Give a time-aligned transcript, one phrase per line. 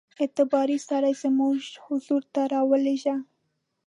[0.21, 3.15] اعتباري سړی زموږ حضور ته را ولېږه.